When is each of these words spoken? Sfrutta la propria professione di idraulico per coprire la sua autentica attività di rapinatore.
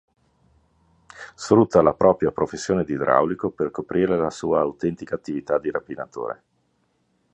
Sfrutta 1.35 1.83
la 1.83 1.93
propria 1.93 2.31
professione 2.31 2.83
di 2.83 2.93
idraulico 2.93 3.51
per 3.51 3.69
coprire 3.69 4.17
la 4.17 4.31
sua 4.31 4.59
autentica 4.59 5.13
attività 5.13 5.59
di 5.59 5.69
rapinatore. 5.69 6.43